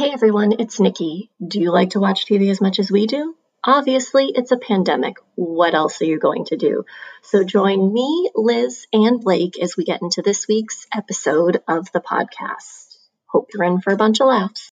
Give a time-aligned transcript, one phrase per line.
[0.00, 1.30] Hey everyone, it's Nikki.
[1.46, 3.36] Do you like to watch TV as much as we do?
[3.62, 5.18] Obviously, it's a pandemic.
[5.34, 6.86] What else are you going to do?
[7.22, 12.00] So join me, Liz, and Blake as we get into this week's episode of the
[12.00, 12.96] podcast.
[13.26, 14.70] Hope you're in for a bunch of laughs.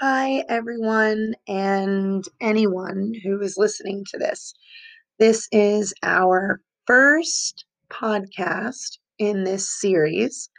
[0.00, 4.54] Hi, everyone, and anyone who is listening to this.
[5.18, 10.50] This is our first podcast in this series.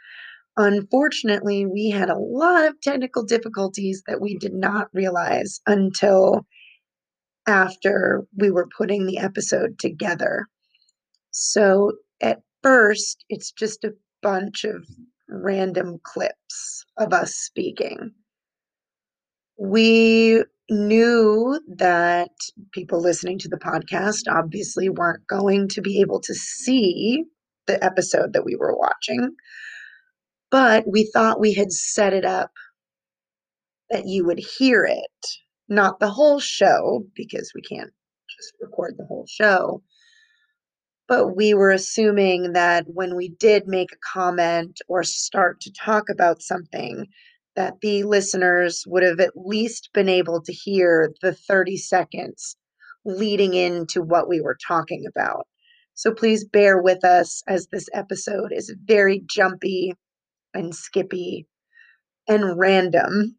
[0.56, 6.46] Unfortunately, we had a lot of technical difficulties that we did not realize until
[7.46, 10.46] after we were putting the episode together.
[11.32, 14.86] So, at first, it's just a bunch of
[15.28, 18.12] random clips of us speaking
[19.58, 22.30] we knew that
[22.72, 27.24] people listening to the podcast obviously weren't going to be able to see
[27.66, 29.34] the episode that we were watching,
[30.50, 32.50] but we thought we had set it up
[33.90, 35.26] that you would hear it,
[35.68, 37.92] not the whole show, because we can't
[38.36, 39.82] just record the whole show.
[41.06, 46.04] But we were assuming that when we did make a comment or start to talk
[46.10, 47.06] about something,
[47.56, 52.56] that the listeners would have at least been able to hear the 30 seconds
[53.04, 55.46] leading into what we were talking about.
[55.94, 59.94] So please bear with us as this episode is very jumpy
[60.52, 61.46] and skippy
[62.28, 63.36] and random.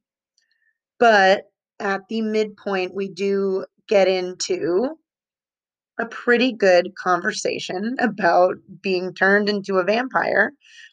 [1.00, 1.44] But
[1.80, 4.98] at the midpoint, we do get into
[6.00, 10.52] a pretty good conversation about being turned into a vampire,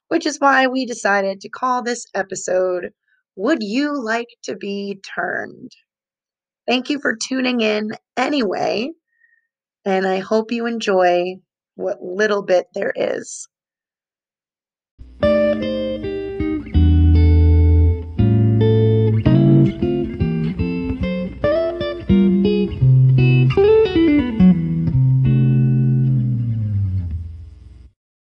[0.09, 2.91] which is why we decided to call this episode
[3.35, 5.73] would you like to be turned?
[6.69, 8.91] Thank you for tuning in anyway,
[9.87, 11.37] and I hope you enjoy
[11.75, 13.49] what little bit there is.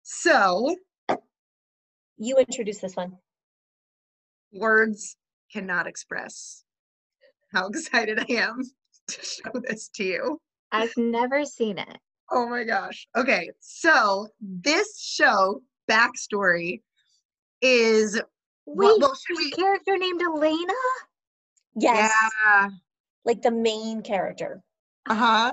[0.04, 0.76] So,
[2.18, 3.18] You introduce this one
[4.54, 5.16] words
[5.52, 6.64] cannot express
[7.54, 8.62] how excited I am
[9.08, 10.42] to show this to you.
[10.72, 11.98] I've never seen it.
[12.32, 13.08] Oh my gosh.
[13.16, 16.82] Okay, so this show backstory
[17.62, 18.22] is
[18.66, 20.74] Wait, well, should we- a character named Elena?
[21.76, 22.12] Yes,
[22.46, 22.70] yeah.
[23.26, 24.62] like the main character.
[25.08, 25.52] Uh huh.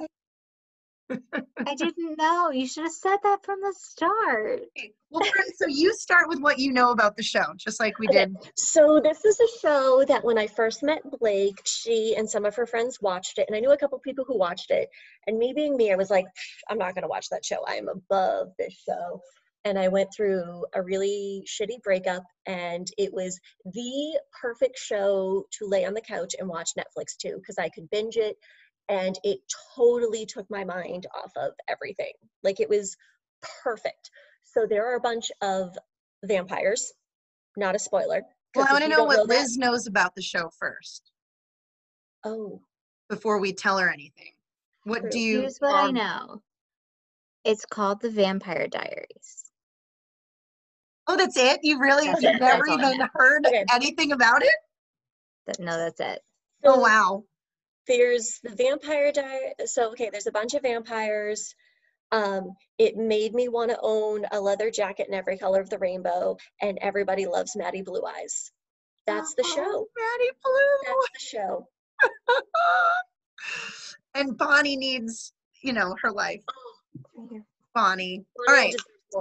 [1.11, 2.51] I didn't know.
[2.51, 4.63] You should have said that from the start.
[5.11, 5.23] Well,
[5.57, 8.25] so you start with what you know about the show, just like we Okay.
[8.25, 8.37] did.
[8.57, 12.55] So this is a show that when I first met Blake, she and some of
[12.57, 14.89] her friends watched it, and I knew a couple people who watched it.
[15.27, 16.27] And me being me, I was like,
[16.69, 17.65] I'm not gonna watch that show.
[17.67, 19.21] I am above this show.
[19.65, 25.67] And I went through a really shitty breakup, and it was the perfect show to
[25.67, 28.37] lay on the couch and watch Netflix too, because I could binge it,
[28.89, 29.39] and it
[29.75, 32.13] totally took my mind off of everything.
[32.43, 32.97] Like it was
[33.63, 34.11] perfect.
[34.45, 35.77] So there are a bunch of
[36.25, 36.93] vampires.
[37.57, 38.23] Not a spoiler.
[38.55, 41.11] Well, I want to know don't what that- Liz knows about the show first
[42.25, 42.61] Oh,
[43.09, 44.33] before we tell her anything.
[44.85, 45.11] What True.
[45.11, 45.41] do you?
[45.43, 46.43] Here's what I um, know.
[47.45, 49.45] It's called The Vampire Diaries.
[51.07, 51.61] Oh, that's it.
[51.63, 52.41] You really That's you've it.
[52.41, 53.65] never That's all I even heard Okay.
[53.73, 54.55] anything about it.
[55.47, 56.21] That no, that's it.
[56.65, 57.25] Oh so wow.
[57.89, 59.53] There's the vampire diary.
[59.67, 61.55] So okay, there's a bunch of vampires.
[62.13, 65.79] Um, it made me want to own a leather jacket in every color of the
[65.79, 68.53] rainbow, and everybody loves Maddie Blue Eyes.
[69.07, 69.87] That's the Oh, show.
[69.97, 70.79] Maddie Blue.
[70.85, 71.69] That's the show.
[74.15, 75.33] and Bonnie needs,
[75.63, 76.43] you know, her life.
[77.15, 77.43] Bonnie
[77.75, 78.25] Bonnie.
[78.49, 78.75] All right.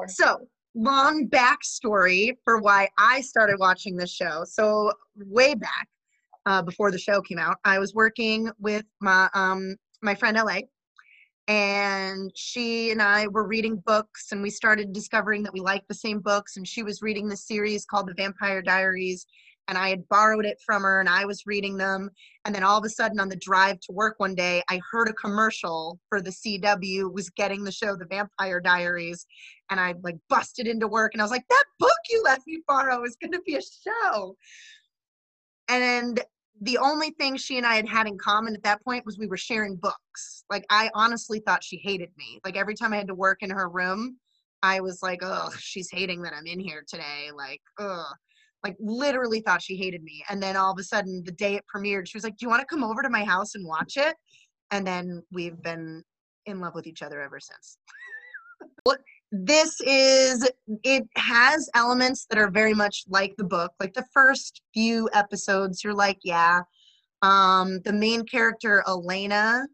[0.07, 4.43] So, long backstory for why I started watching the show.
[4.45, 5.87] So, way back
[6.45, 10.59] uh, before the show came out, I was working with my um, my friend LA,
[11.47, 15.95] and she and I were reading books, and we started discovering that we liked the
[15.95, 16.57] same books.
[16.57, 19.25] And she was reading this series called The Vampire Diaries,
[19.67, 22.09] and I had borrowed it from her, and I was reading them.
[22.45, 25.09] And then all of a sudden, on the drive to work one day, I heard
[25.09, 29.25] a commercial for the CW was getting the show The Vampire Diaries,
[29.69, 32.61] and I like busted into work, and I was like, "That book you let me
[32.67, 34.35] borrow is going to be a show."
[35.67, 36.23] And
[36.61, 39.27] the only thing she and I had had in common at that point was we
[39.27, 40.43] were sharing books.
[40.49, 42.39] Like I honestly thought she hated me.
[42.45, 44.17] Like every time I had to work in her room,
[44.63, 48.15] I was like, "Ugh, she's hating that I'm in here today." Like, ugh
[48.65, 50.23] like literally thought she hated me.
[50.27, 52.49] And then all of a sudden, the day it premiered, she was like, "Do you
[52.49, 54.15] want to come over to my house and watch it?"
[54.71, 56.03] And then we've been
[56.47, 57.77] in love with each other ever since.
[59.43, 60.49] This is
[60.83, 65.83] it has elements that are very much like the book like the first few episodes
[65.83, 66.61] you're like yeah.
[67.21, 69.67] Um the main character elena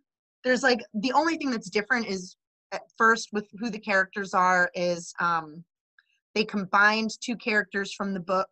[0.43, 2.35] there's like the only thing that's different is
[2.71, 5.63] at first with who the characters are is um
[6.33, 8.49] they combined two characters from the book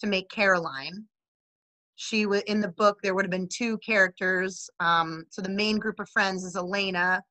[0.00, 1.04] to make caroline.
[1.96, 5.76] She was in the book there would have been two characters um so the main
[5.76, 7.22] group of friends is elena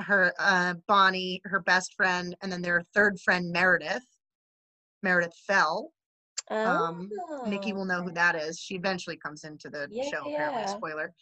[0.00, 4.04] her uh, Bonnie, her best friend, and then their third friend Meredith.
[5.02, 5.92] Meredith Fell.
[6.50, 7.10] Um,
[7.46, 7.76] Nikki Oh.
[7.76, 8.58] will know who that is.
[8.58, 10.26] She eventually comes into the Yeah, show.
[10.26, 10.66] Apparently, yeah.
[10.66, 11.12] spoiler.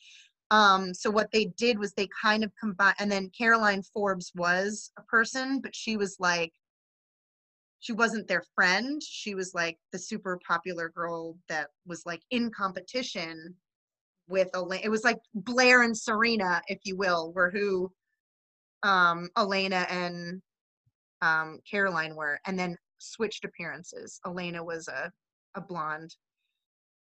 [0.50, 4.93] Um, so what they did was they kind of combined, and then Caroline Forbes was
[4.99, 6.53] a person, but she was like,
[7.81, 9.03] she wasn't their friend.
[9.03, 13.56] She was like the super popular girl that was like in competition
[14.29, 14.82] with Elena.
[14.85, 17.91] It was like Blair and Serena, if you will, were who
[18.82, 20.43] um, Elena and
[21.20, 24.20] um, Caroline were, and then switched appearances.
[24.26, 25.11] Elena was a,
[25.55, 26.14] a blonde,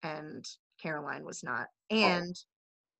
[0.02, 0.44] and
[0.80, 1.66] Caroline was not.
[1.90, 2.34] And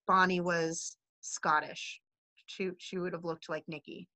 [0.06, 2.00] Bonnie was Scottish.
[2.46, 4.08] She she would have looked like Nikki.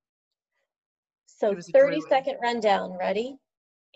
[1.27, 2.09] So it was a 30 druid.
[2.09, 2.97] second rundown.
[2.99, 3.37] Ready?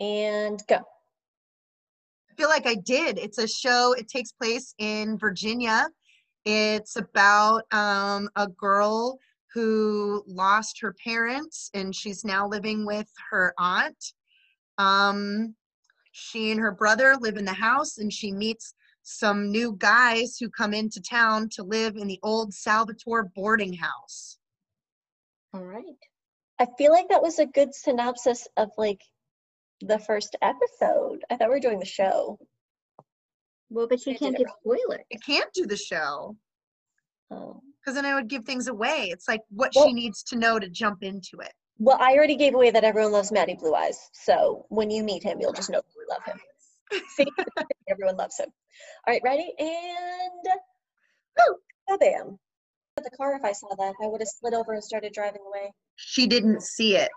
[0.00, 0.76] And go.
[0.76, 3.18] I feel like I did.
[3.18, 3.94] It's a show.
[3.96, 5.88] It takes place in Virginia.
[6.44, 9.18] It's about um, a girl
[9.54, 14.12] who lost her parents and she's now living with her aunt.
[14.78, 15.54] Um,
[16.12, 20.50] she and her brother live in the house and she meets some new guys who
[20.50, 24.38] come into town to live in the old Salvatore boarding house.
[25.52, 25.84] All right.
[26.58, 29.00] I feel like that was a good synopsis of like
[29.80, 31.20] the first episode.
[31.30, 32.38] I thought we were doing the show.
[33.70, 35.04] Well, but I you did can't give spoilers.
[35.12, 36.36] I can't do the show
[37.30, 37.60] Oh.
[37.84, 39.08] Because then I would give things away.
[39.10, 41.52] It's like what Well- she needs to know to jump into it.
[41.78, 43.98] Well, I already gave away that everyone loves Maddie Blue Eyes.
[44.12, 46.40] So when you meet him, you'll just know we love him.
[47.16, 47.26] See,
[47.88, 48.46] everyone loves him.
[49.06, 49.52] All right, ready?
[49.58, 50.60] And
[51.40, 52.38] oh, bam.
[52.96, 55.72] The car, if I saw that, I would have slid over and started driving away.
[55.96, 57.10] She didn't see it.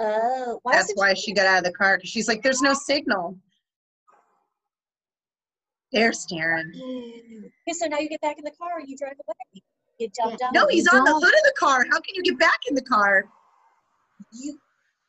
[0.00, 2.74] Oh, why That's why she got out of the car because she's like, there's no
[2.74, 3.38] signal.
[5.92, 6.72] They're staring.
[7.68, 9.62] Okay, so now you get back in the car and you drive away.
[9.98, 10.36] You jump Yeah.
[10.36, 10.50] down.
[10.52, 11.84] No, he's on the hood of the car.
[11.90, 13.28] How can you get back in the car?
[14.32, 14.58] You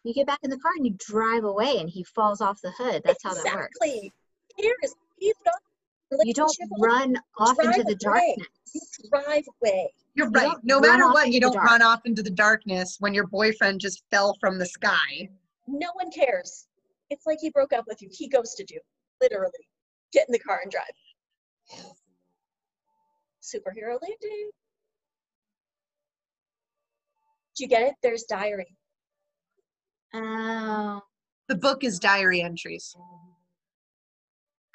[0.04, 2.72] You get back in the car and you drive away, and he falls off the
[2.72, 3.02] hood.
[3.04, 3.76] That's how that works.
[3.82, 4.14] exactly.
[4.56, 5.56] Here's he's not.
[6.24, 8.36] You don't run off into the away.
[8.38, 8.48] darkness.
[8.74, 9.92] You drive away.
[10.14, 10.44] You're right.
[10.48, 11.66] don't No matter what, you don't dark.
[11.66, 15.30] run off into the darkness when your boyfriend just fell from the sky.
[15.68, 16.68] No one cares.
[17.10, 18.08] It's like he broke up with you.
[18.12, 18.80] He ghosted you.
[19.22, 19.52] Literally.
[20.14, 20.86] Get in the car and drive.
[23.42, 24.50] Superhero landing.
[27.58, 27.96] Do you get it?
[28.04, 28.78] There's diary.
[30.14, 31.02] Oh,
[31.48, 32.96] The book is diary entries,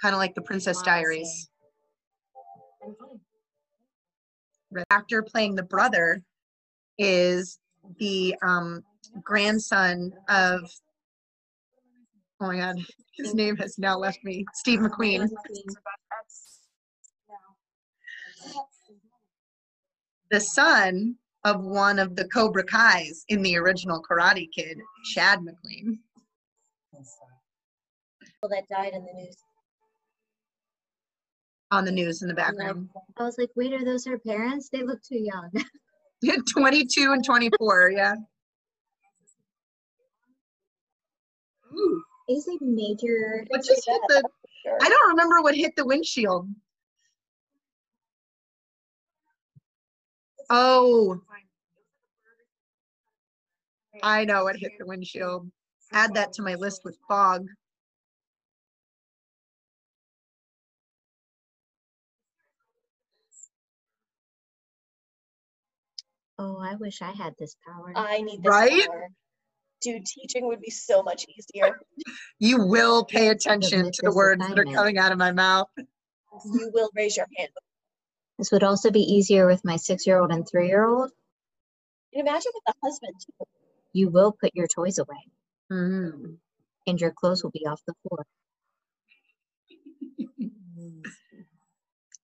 [0.01, 1.49] kind of like the Princess I Diaries.
[4.73, 6.23] The actor playing the brother
[6.99, 7.59] is
[7.99, 8.83] the um,
[9.23, 10.69] grandson of.
[12.41, 12.77] Oh my God,
[13.17, 14.45] his name has now left me.
[14.55, 15.29] Steve McQueen.
[20.33, 24.79] the son of one of the Cobra Kai's in the original Karate Kid,
[25.13, 25.99] Chad McQueen.
[28.23, 29.37] People that died in the news.
[31.71, 32.89] On the news in the background.
[33.17, 34.69] I was like, wait, are those her parents?
[34.69, 35.51] They look too young.
[36.53, 38.15] 22 and 24, yeah.
[41.75, 43.45] Ooh, Is a major.
[43.49, 44.23] what just hit the,
[44.63, 44.79] Sure.
[44.81, 46.49] I don't remember what hit the windshield.
[50.55, 51.19] Oh,
[54.03, 55.51] I know it hit the windshield.
[55.93, 57.47] Add that to my list with fog.
[66.39, 67.95] Oh, I wish I had this power.
[67.97, 68.87] I need this Right?
[68.87, 69.09] power.
[69.81, 71.81] Dude, teaching would be so much easier.
[72.39, 75.69] You will pay attention to the this words that are coming out of my mouth.
[76.45, 77.51] You will raise your hand.
[78.43, 81.13] This would also be easier with my six-year-old and three-year-old.
[82.13, 83.47] And imagine with the husband too.
[83.93, 85.31] You will put your toys away,
[85.71, 86.41] Mhm.
[86.89, 88.27] and your clothes will be off the floor.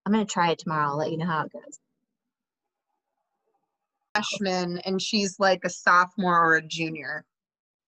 [0.04, 0.88] I'm gonna try it tomorrow.
[0.88, 1.78] I'll let you know how it goes.
[4.16, 7.24] Freshman, and she's like a sophomore or a junior.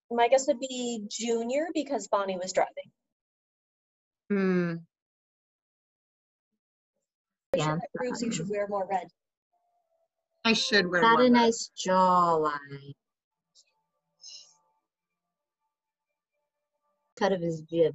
[0.08, 2.92] My guess would be junior because Bonnie was driving.
[4.28, 4.76] Hmm.
[7.56, 9.08] Yeah, That proves you should wear more red.
[10.44, 11.32] I should wear Got more a red.
[11.32, 12.94] nice jawline.
[17.18, 17.94] cut of his jib.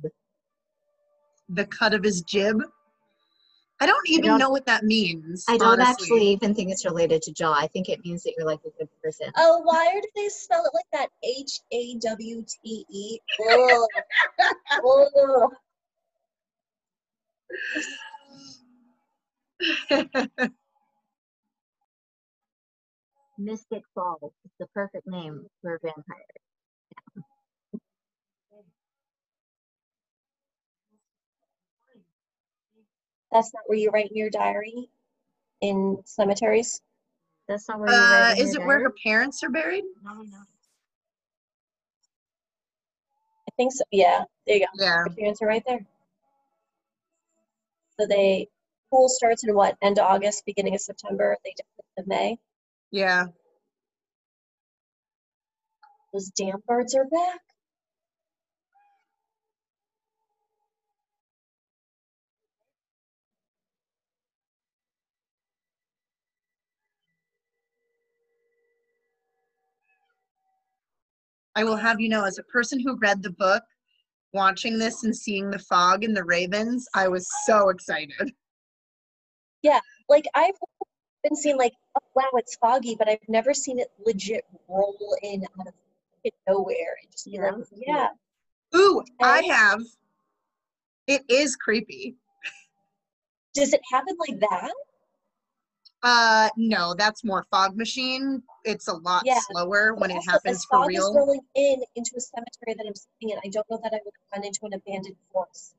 [1.49, 2.61] The cut of his jib.
[3.79, 5.45] I don't even don't- know what that means.
[5.49, 5.91] I don't honestly.
[6.05, 7.53] actually even think it's related to jaw.
[7.53, 9.31] I think it means that you're like a good person.
[9.35, 11.09] Oh, why do they spell it like that?
[11.23, 13.19] H A W T E.
[13.49, 13.87] Ugh.
[14.85, 15.51] Ugh.
[23.37, 26.23] Mystic Falls is the perfect name for a vampire.
[33.31, 34.89] That's not where you write in your diary
[35.61, 36.81] in cemeteries.
[37.47, 39.83] That's not where you uh, in is your it where her parents are buried?
[40.07, 40.23] I
[43.57, 43.83] think so.
[43.91, 44.67] Yeah, there you go.
[44.83, 45.03] Yeah.
[45.03, 45.85] her parents are right there.
[47.99, 48.47] So they
[48.95, 49.75] school starts in what?
[49.81, 51.37] End of August, beginning of September.
[51.43, 51.65] They did
[51.97, 52.37] in May.
[52.91, 53.25] Yeah.
[56.13, 57.39] Those damn birds are back.
[71.57, 73.63] I will have you know, as a person who read the book,
[74.33, 78.31] watching this and seeing the fog and the ravens, I was so excited.
[79.65, 79.79] Yeah,
[80.09, 80.53] like I've
[81.23, 85.43] been seeing like, oh, wow, it's foggy, but I've never seen it legit roll in
[85.59, 85.73] out of
[86.47, 88.09] nowhere and just be Yeah, like, yeah.
[88.75, 89.81] Ooh, I have.
[91.07, 92.15] It is creepy.
[93.55, 94.71] Does it happen like that?
[96.03, 98.43] Uh, no, that's more fog machine.
[98.65, 101.07] It's a lot Yeah, slower when it also, happens for fog real.
[101.07, 103.99] is rolling in into a cemetery that I'm sitting in, I don't know that I
[104.05, 105.73] would run into an abandoned forest.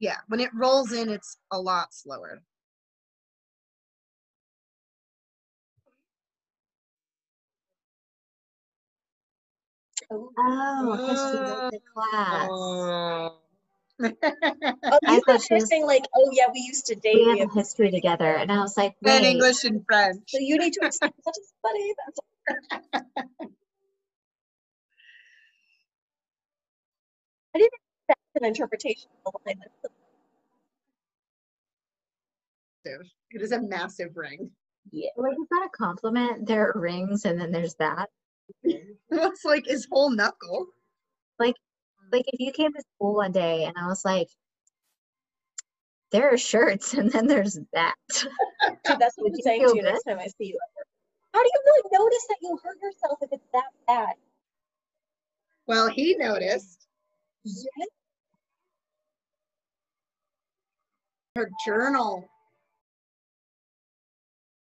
[0.00, 2.40] Yeah, when it rolls in, it's a lot slower.
[10.10, 12.48] Oh, Oh, history was the class.
[12.50, 13.34] Oh.
[14.02, 14.10] oh
[15.02, 17.16] you thought guys she were saying like, oh yeah, we used to date.
[17.16, 20.22] We We have have a history together, and I was like, and English and French.
[20.28, 21.94] So you need to explain that to somebody.
[22.06, 22.20] That's
[27.54, 27.87] I didn't expect
[28.38, 29.62] an interpretation of the line.
[33.30, 34.50] It is a massive ring.
[34.90, 36.46] Yeah, like is that a compliment?
[36.46, 38.08] There are rings, and then there's that.
[39.10, 40.66] It looks like his whole knuckle.
[41.38, 41.54] Like
[42.12, 44.28] like if you came to school one day, and I was like,
[46.12, 47.94] there are shirts, and then there's that.
[48.10, 49.92] Dude, that's what I'm saying to you good?
[49.92, 50.58] next time I see you.
[51.34, 54.14] How do you really notice that you hurt yourself if it's that bad?
[55.66, 56.86] Well, he noticed
[57.44, 57.84] Yeah.
[61.38, 62.28] Her journal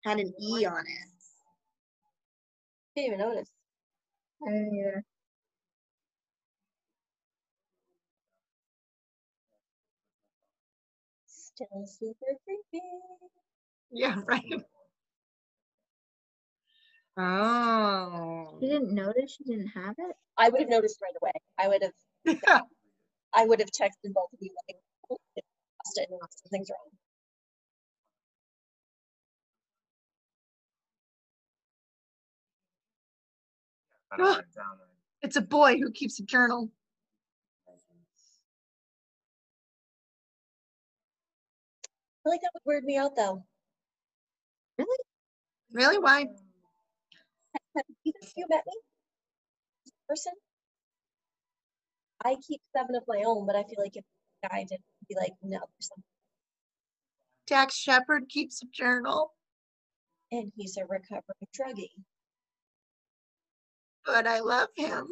[0.04, 1.08] had an E on it.
[2.96, 3.50] I Didn't even notice.
[4.46, 5.04] I didn't either.
[11.26, 12.84] Still super creepy.
[13.90, 14.44] Yeah, right.
[17.16, 18.58] Oh.
[18.60, 20.16] She didn't notice she didn't have it.
[20.38, 21.32] I would have noticed right away.
[21.58, 22.62] I would have
[23.34, 24.76] I would have texted both of you like
[25.90, 26.90] "Oh, shit, lost it, something's wrong.
[34.10, 34.78] But I wrote it down.
[35.22, 36.70] It's a boy who keeps a journal.
[37.68, 37.72] I
[42.24, 43.44] feel like that would weird me out though.
[44.78, 44.98] Really?
[45.72, 46.26] Really why?
[47.76, 48.74] Have either of you met me?
[49.84, 50.32] This Person?
[52.24, 54.04] I keep seven of my own, but I feel like if
[54.42, 56.04] a guy did I'd be like, no, there's something.
[57.46, 59.32] Dax Shepard keeps a journal,
[60.30, 61.90] And he's a recovering druggie.
[64.06, 65.08] but I love him.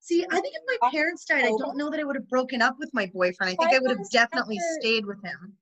[0.00, 2.60] See, I think if my parents died, I don't know that I would have broken
[2.60, 3.52] up with my boyfriend.
[3.52, 5.56] I think I would have definitely after- stayed with him.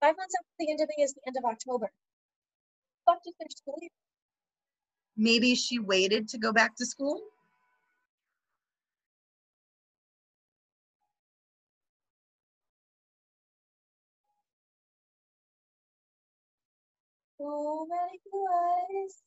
[0.00, 1.90] Five months after the ending is the end of October.
[3.06, 3.90] Fuck did their school year.
[5.16, 7.20] Maybe she waited to go back to school.
[17.38, 19.22] So many boys.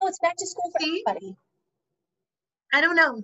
[0.00, 1.02] Oh, it's back to school for See?
[1.06, 1.36] everybody.
[2.72, 3.22] I don't know.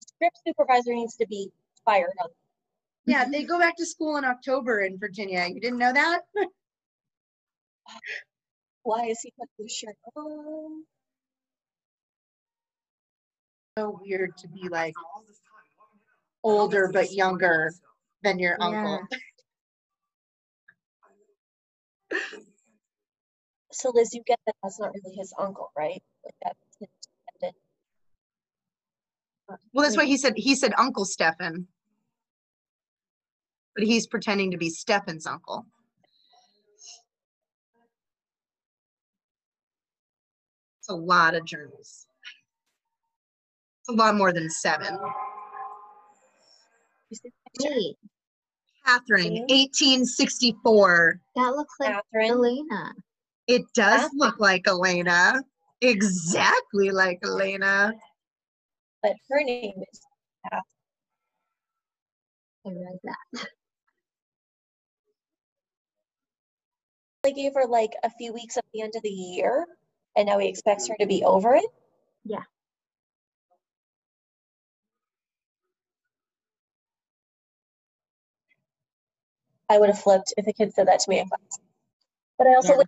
[0.00, 1.50] Script supervisor needs to be
[1.84, 2.10] fired.
[3.06, 5.46] Yeah, they go back to school in October in Virginia.
[5.46, 6.22] You didn't know that?
[8.82, 10.84] Why is he put this shirt on?
[13.78, 14.94] So weird to be like
[16.42, 17.72] older but younger
[18.22, 18.66] than your yeah.
[18.66, 19.00] uncle.
[23.72, 26.02] so Liz, you get that that's not really his uncle, right?
[26.24, 26.88] Like that's his.
[29.72, 31.68] Well, that's why he said he said Uncle Stefan,
[33.76, 35.66] but he's pretending to be Stefan's uncle.
[40.86, 42.06] It's a lot of journals.
[43.80, 44.96] It's a lot more than seven.
[47.10, 47.74] You see the picture?
[47.74, 47.96] Wait,
[48.84, 51.20] Katherine, 1864.
[51.34, 52.30] that looks like Katherine.
[52.30, 52.92] Elena.
[53.48, 54.10] It does Katherine.
[54.14, 55.42] look like Elena.
[55.80, 57.92] Exactly like Elena.
[59.02, 60.00] But her name is
[60.44, 60.62] Katherine.
[62.64, 63.48] I read that.
[67.24, 69.66] I gave her like a few weeks at the end of the year,
[70.16, 71.66] and now he expects her to be over it.
[72.24, 72.42] Yeah.
[79.68, 81.58] I would have flipped if a kid said that to me in class.
[82.38, 82.78] But I also Yeah.
[82.78, 82.86] would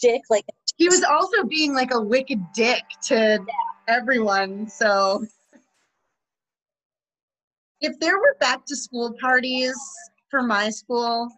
[0.00, 0.44] dick like
[0.76, 3.44] He was also being like a wicked dick to
[3.88, 4.68] everyone.
[4.68, 5.26] So
[7.80, 9.76] if there were back to school parties
[10.30, 11.28] for my school,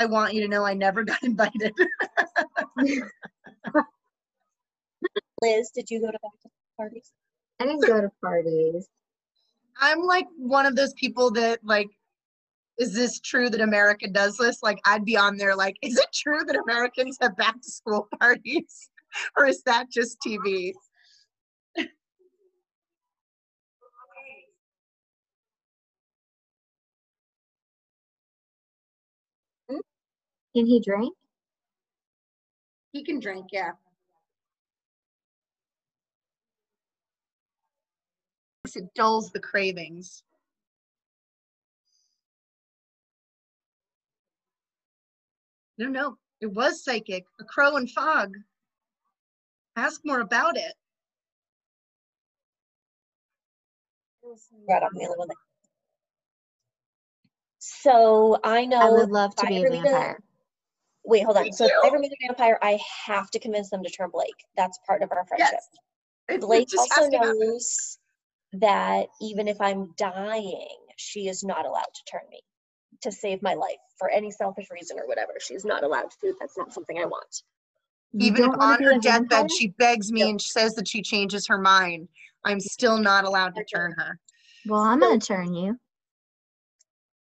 [0.00, 1.74] I want you to know I never got invited.
[5.42, 7.12] Liz, did you go to back to school parties?
[7.60, 8.88] I didn't go to parties.
[9.80, 11.88] I'm like one of those people that like,
[12.78, 14.62] is this true that America does this?
[14.62, 18.08] Like I'd be on there like, is it true that Americans have back to school
[18.20, 18.90] parties?
[19.36, 20.72] Or is that just TV?
[29.68, 29.76] Hmm?
[30.56, 31.14] Can he drink?
[32.92, 33.72] He can drink, yeah.
[38.76, 40.22] It dulls the cravings.
[45.78, 47.24] No, no, it was psychic.
[47.40, 48.34] A crow and fog.
[49.76, 50.72] Ask more about it.
[54.68, 55.36] Right, I'm the only one that-
[57.58, 58.80] So I know.
[58.80, 60.22] I would love to be a ever meet vampire.
[61.04, 61.52] Wait, hold Me on.
[61.52, 61.86] So if I too.
[61.86, 64.34] ever meet a vampire, I have to convince them to turn Blake.
[64.56, 65.48] That's part of our friendship.
[65.52, 65.68] Yes.
[66.28, 67.38] It- it Blake just also has to happen.
[67.38, 67.97] knows
[68.54, 72.40] that even if I'm dying, she is not allowed to turn me
[73.02, 75.32] to save my life for any selfish reason or whatever.
[75.40, 76.34] She's not allowed to.
[76.40, 77.42] That's not something I want.
[78.12, 80.28] You Even if on her deathbed, she begs me Yep.
[80.30, 82.08] and says that she changes her mind,
[82.44, 84.18] I'm still not allowed to turn her.
[84.66, 85.78] Well, I'm gonna turn you.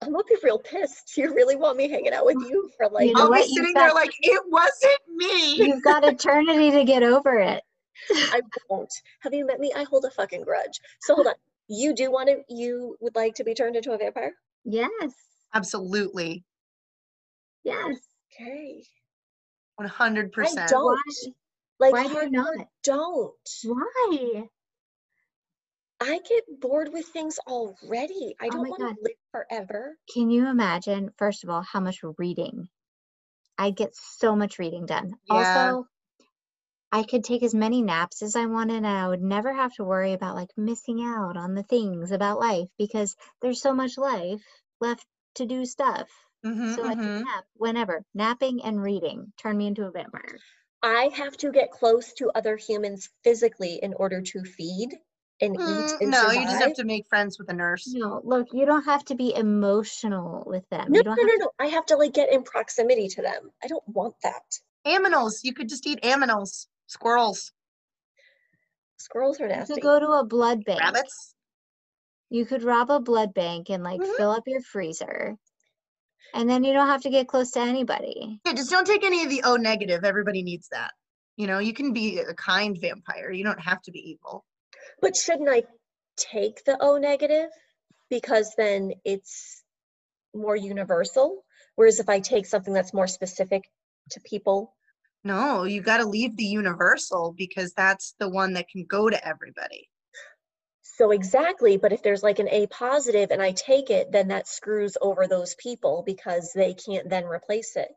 [0.02, 1.16] I'm gonna be real pissed.
[1.16, 3.48] You really want me hanging out with you for like You know I'll be what?
[3.50, 5.56] You've sitting there like, it wasn't me.
[5.58, 7.64] You've got eternity to get over it.
[8.10, 8.94] I won't.
[9.22, 9.72] Have you met me?
[9.76, 10.80] I hold a fucking grudge.
[11.02, 11.34] So hold on.
[11.68, 12.42] You do want to?
[12.50, 14.34] You would like to be turned into a vampire?
[14.66, 15.14] Yes.
[15.54, 16.44] Absolutely.
[17.64, 17.98] Yes.
[18.34, 18.84] Okay.
[19.80, 20.32] 100%.
[20.40, 20.84] I don't.
[20.84, 21.32] Why?
[21.80, 22.68] Like Why do you hardcore not?
[22.84, 23.34] don't.
[23.64, 24.44] Why?
[26.00, 28.36] I get bored with things already.
[28.40, 29.98] I Oh don't my want to live forever.
[30.14, 32.68] Can you imagine, first of all, how much reading?
[33.58, 35.14] I'd get so much reading done.
[35.26, 35.36] Yeah.
[35.36, 35.88] Also,
[36.92, 39.84] I could take as many naps as I wanted and I would never have to
[39.84, 44.44] worry about like missing out on the things about life because there's so much life
[44.80, 46.10] left to do stuff.
[46.46, 47.02] Mhm, So I mhm.
[47.02, 48.04] can nap whenever.
[48.14, 50.38] Napping and reading turn me into a vampire.
[50.84, 54.90] I have to get close to other humans physically in order to feed
[55.40, 56.36] and eat Mm, and no, survive.
[56.36, 57.88] you just have to make friends with a nurse.
[57.94, 60.92] No, look, you don't have to be emotional with them.
[60.92, 61.52] No, no, no, no.
[61.60, 63.52] I have to like get in proximity to them.
[63.64, 64.60] I don't want that.
[64.86, 67.54] Aminals, you could just eat aminals, squirrels,
[68.98, 70.82] Squirrels are to, you could go to a blood bank.
[70.82, 71.34] rabbits.
[72.30, 74.16] You could rob a blood bank and like Mhm.
[74.18, 75.38] fill up your freezer.
[76.34, 78.40] And then you don't have to get close to anybody.
[78.46, 80.04] Yeah, just don't take any of the O negative.
[80.04, 80.94] Everybody needs that.
[81.36, 83.32] You know, you can be a kind vampire.
[83.32, 84.46] You don't have to be evil.
[85.02, 85.64] But shouldn't I
[86.18, 87.50] take the O negative?
[88.10, 89.64] Because then it's
[90.34, 91.44] more universal.
[91.76, 93.64] Whereas if I take something that's more specific
[94.12, 94.76] to people,
[95.24, 99.28] No, you got to leave the universal because that's the one that can go to
[99.28, 99.90] everybody.
[100.82, 101.78] so exactly.
[101.78, 105.28] But if there's like an A positive and I take it, then that screws over
[105.28, 107.90] those people because they can't then replace it.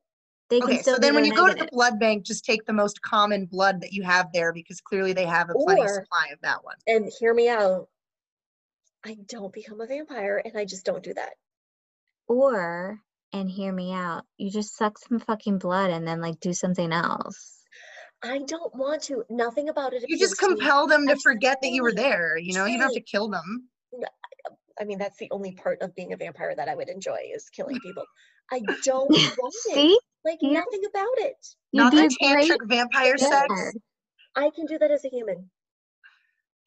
[0.50, 2.44] They can Okay, still so then when O you go to the blood bank, just
[2.44, 5.80] take the most common blood that you have there because clearly they have a plenty
[5.82, 6.76] Or- supply of that one.
[6.86, 7.88] And hear me out.
[9.04, 11.32] I don't become a vampire and I just don't do that.
[12.26, 13.00] Or,
[13.34, 16.92] and hear me out, you just suck some fucking blood and then like do something
[16.92, 17.58] else.
[18.22, 19.24] I don't want to.
[19.28, 20.04] Nothing about it.
[20.08, 22.38] You just appeals to compel them to forget that you were there.
[22.38, 23.68] You know, you don't have to kill them.
[24.80, 27.50] I mean, that's the only part of being a vampire that I would enjoy is
[27.50, 28.04] killing people.
[28.52, 30.00] I don't want it.
[30.24, 30.52] Like Yeah.
[30.60, 31.36] nothing about it.
[31.72, 32.00] You'd Not the a
[32.32, 33.48] great tantric vampire vampire.
[33.48, 33.74] sex.
[34.36, 35.50] I can do that as a human.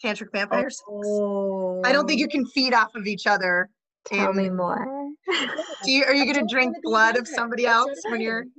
[0.03, 0.83] Tantric vampire sex.
[0.87, 3.69] Oh, I don't think you can feed off of each other.
[4.05, 4.96] Tell me more.
[5.83, 8.45] Do you, are you gonna drink wanna be a blood of somebody else when you're?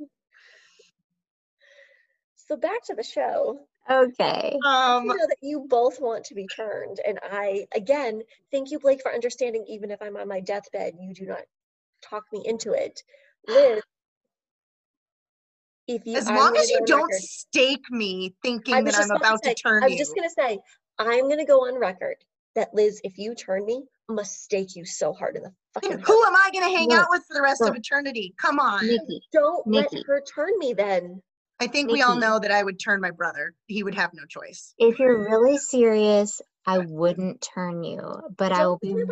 [2.48, 3.60] So back to the show.
[3.90, 4.58] okay.
[4.64, 8.78] Um, you know that you both want to be turned, and I again thank you,
[8.78, 9.66] Blake, for understanding.
[9.68, 11.42] Even if I'm on my deathbed, you do not
[12.00, 13.02] talk me into it.
[13.46, 13.82] Liz,
[15.88, 19.10] if you, as long as you don't record- stake me thinking I was that I'm
[19.10, 19.98] about to say, turn I was you.
[19.98, 20.58] just gonna say,
[20.98, 22.16] I'm gonna go on record
[22.54, 25.98] that Liz, if you turn me, I'm stake you so hard in the fucking.
[25.98, 28.34] Who am I gonna hang Look, out with for the rest of eternity?
[28.40, 28.86] Come on.
[28.86, 31.22] Nikki, Don't let her turn me then.
[31.60, 33.54] I think we all know that I would turn my brother.
[33.66, 34.74] He would have no choice.
[34.78, 38.00] if you're really serious, I wouldn't turn you,
[38.36, 39.04] but I Don't will be.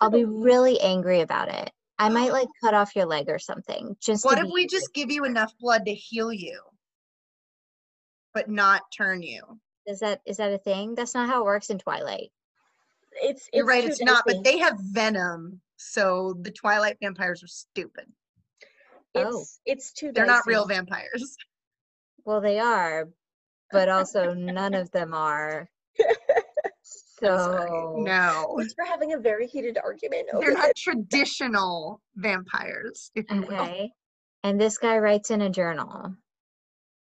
[0.00, 1.70] I'll be really angry about it.
[1.98, 3.96] I might like cut off your leg or something.
[4.00, 4.66] Just What if we angry.
[4.68, 6.60] just give you enough blood to heal you,
[8.32, 9.42] but not turn you?
[9.86, 10.94] is that is that a thing?
[10.94, 12.30] That's not how it works in Twilight.
[13.22, 18.06] It's, You're right, it's not, but they have venom, so the Twilight vampires are stupid.
[19.14, 19.40] Oh.
[19.40, 20.12] It's it's too.
[20.12, 21.36] They're not real vampires.
[22.24, 23.08] Well, they are,
[23.72, 25.66] but also none of them are.
[27.20, 30.64] So No, Thanks for having a very heated argument over they're this.
[30.66, 33.54] not traditional vampires, if you will.
[33.60, 33.90] okay.
[34.44, 36.14] And this guy writes in a journal.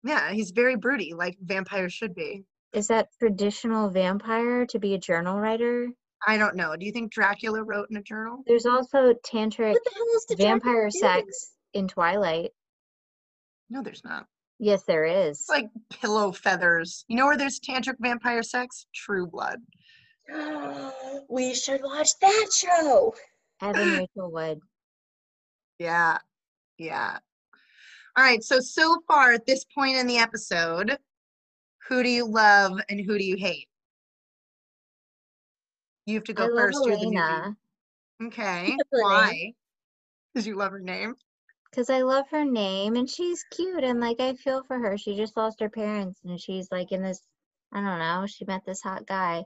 [0.02, 2.44] Yeah, he's very broody, like vampires should be.
[2.72, 5.88] Is that traditional vampire to be a journal writer?
[6.26, 6.76] I don't know.
[6.76, 8.42] Do you think Dracula wrote in a journal?
[8.46, 10.98] There's also tantric the hell is the vampire do?
[10.98, 12.50] sex in Twilight.
[13.70, 14.26] No, there's not.
[14.58, 15.40] Yes, there is.
[15.40, 17.04] It's like pillow feathers.
[17.08, 18.86] You know where there's tantric vampire sex?
[18.94, 19.58] True Blood.
[21.28, 23.14] we should watch that show.
[23.62, 24.60] Evan Rachel Wood.
[25.78, 26.18] Yeah.
[26.76, 27.18] Yeah.
[28.16, 28.42] All right.
[28.42, 30.98] So, so far at this point in the episode,
[31.90, 33.68] who do you love and who do you hate?
[36.06, 36.80] You have to go I first.
[36.86, 37.18] You're the newbie.
[37.18, 37.56] Elena
[38.22, 38.76] Okay.
[38.90, 39.52] Why?
[40.32, 41.14] Because you love her name.
[41.70, 44.96] because I love her name and she's cute and like I feel for her.
[44.96, 47.20] She just lost her parents and she's like in this,
[47.72, 49.44] I don't know, she met this hot guy.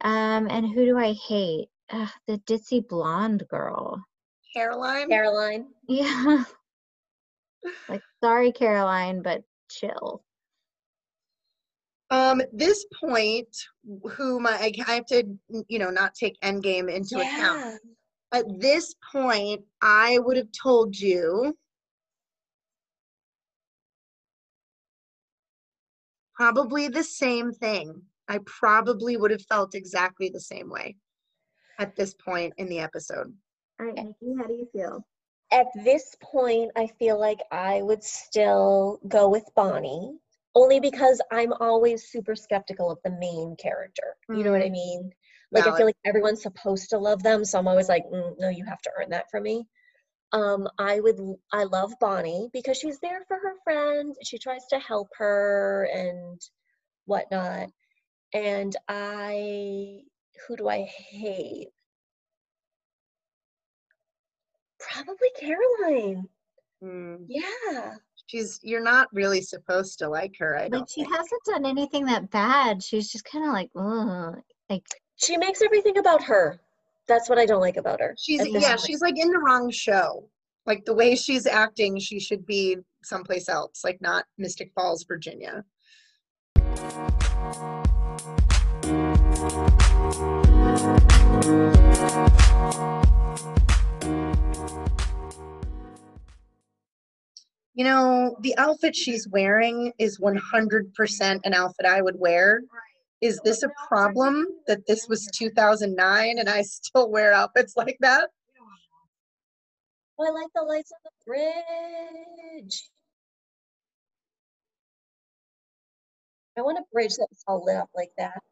[0.00, 1.68] Um, and who do I hate?
[1.90, 4.04] Ugh, the ditzy blonde girl.
[4.52, 5.08] Caroline.
[5.08, 5.68] Caroline.
[5.88, 6.42] Yeah.
[7.88, 10.24] like, sorry, Caroline, but chill.
[12.10, 13.48] Um, at this point,
[14.10, 15.24] who my I I have to,
[15.68, 17.80] you know, not take Endgame into account.
[18.32, 21.56] At this point, I would have told you
[26.34, 28.02] probably the same thing.
[28.28, 30.96] I probably would have felt exactly the same way
[31.78, 33.32] at this point in the episode.
[33.80, 35.04] All right, Nikki, how do you feel?
[35.52, 40.18] At this point, I feel like I would still go with Bonnie,
[40.56, 44.16] only because I'm always super skeptical of the main character.
[44.32, 44.72] You know what I Mm.
[44.72, 45.12] mean?
[45.52, 48.48] Like I feel like everyone's supposed to love them, so I'm always like, "Mm, no,
[48.50, 49.68] you have to earn that from me.
[50.32, 51.18] Um, I would,
[51.52, 54.16] I love Bonnie because she's there for her friend.
[54.24, 56.40] She tries to help her and
[57.06, 57.70] whatnot.
[58.34, 60.02] And I,
[60.48, 61.68] who do I hate?
[64.80, 66.28] Probably Caroline.
[66.82, 67.96] Mm, Yeah.
[68.26, 71.14] She's you're not really supposed to like her, I Like, don't she think.
[71.14, 72.82] hasn't done anything that bad.
[72.82, 74.40] She's just kind of like, ugh.
[74.68, 74.84] Like,
[75.16, 76.60] She makes everything about her.
[77.06, 78.16] That's what I don't like about her.
[78.18, 78.80] She's yeah, point.
[78.80, 80.28] she's like in the wrong show.
[80.66, 85.64] Like the way she's acting, she should be someplace else, like not Mystic Falls, Virginia.
[97.76, 102.62] You know, the outfit she's wearing is 100% an outfit I would wear.
[103.20, 108.30] Is this a problem that this was 2009 and I still wear outfits like that?
[110.18, 112.82] Oh, I like the lights on the bridge.
[116.56, 118.42] I want a bridge that's all lit up like that.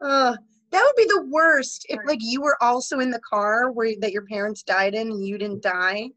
[0.00, 0.34] Uh,
[0.70, 4.12] that would be the worst if like you were also in the car where that
[4.12, 6.08] your parents died in and you didn't die.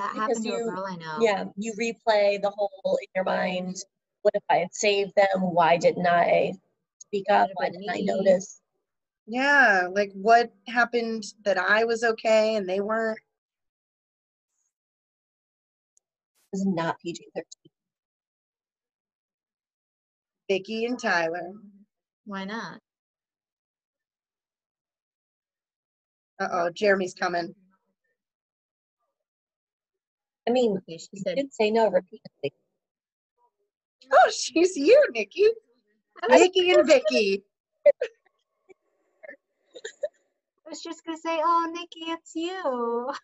[0.00, 1.16] That Because happened to you- a girl I know.
[1.20, 3.76] Yeah, you replay the whole in your mind.
[4.22, 5.42] What if I had saved them?
[5.42, 6.52] Why didn't I
[6.98, 7.48] speak up?
[7.54, 8.60] Why didn't I notice?
[9.26, 13.18] Yeah, like what happened that I was okay and they weren't?
[16.52, 17.44] It was not PG 13.
[20.48, 21.52] Vicky and Tyler.
[22.24, 22.80] Why not?
[26.40, 27.54] Uh-oh, Jeremy's coming.
[30.50, 32.52] I mean, she said, did say no repeatedly.
[34.12, 35.46] Oh, she's you, Nikki.
[36.28, 37.44] Nikki and Vicky.
[37.86, 37.90] I
[40.68, 43.12] was just gonna say, oh, Nikki, it's you.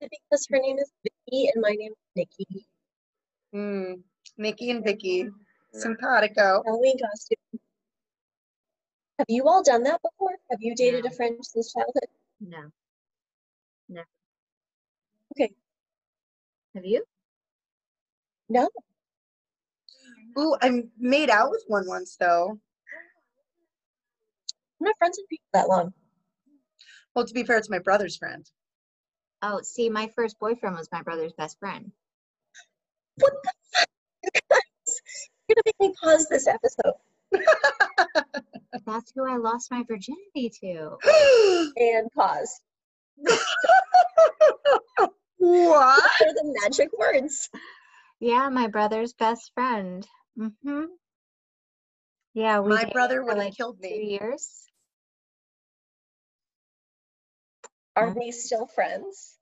[0.00, 2.66] Because her name is Vicky and my name is Nikki?
[3.52, 4.00] Hmm.
[4.38, 5.28] Nikki and Vicky.
[5.74, 6.62] Simpatico.
[6.64, 7.60] Halloween costume.
[9.18, 10.36] Have you all done that before?
[10.50, 12.08] Have you dated a friend since childhood?
[12.40, 12.70] No.
[13.88, 14.02] No.
[15.40, 15.54] Okay.
[16.74, 17.04] Have you?
[18.48, 18.68] No.
[20.38, 22.58] Ooh, I made out with one once though.
[24.80, 25.92] I'm not friends with people that long.
[27.14, 28.50] Well, to be fair, it's my brother's friend.
[29.42, 31.92] Oh, see, my first boyfriend was my brother's best friend.
[33.16, 33.88] What the fuck?
[34.24, 35.00] You guys,
[35.48, 36.94] You're gonna make me pause this episode.
[38.86, 40.96] That's who I lost my virginity to.
[41.76, 42.60] And pause.
[45.38, 46.12] what?
[46.18, 47.50] What are the magic words?
[48.20, 50.06] Yeah, my brother's best friend.
[50.38, 50.84] Mm-hmm.
[52.34, 54.18] Yeah, we My brother for would have like killed two me.
[54.20, 54.66] years.
[57.96, 58.14] Are Huh?
[58.16, 59.36] we still friends?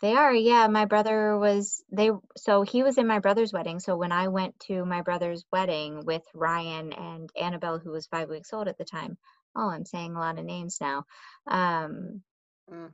[0.00, 0.68] They are, yeah.
[0.68, 3.80] My brother was they so he was in my brother's wedding.
[3.80, 8.28] So when I went to my brother's wedding with Ryan and Annabelle, who was five
[8.28, 9.18] weeks old at the time.
[9.56, 11.04] Oh, I'm saying a lot of names now.
[11.48, 12.22] Um,
[12.70, 12.92] Mm.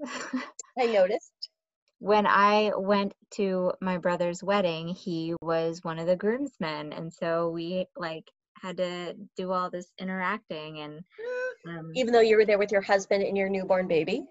[0.78, 1.49] I noticed.
[2.00, 7.50] When I went to my brother's wedding, he was one of the groomsmen, and so
[7.50, 11.00] we like had to do all this interacting and
[11.68, 14.24] um, Even though you were there with your husband and your newborn baby.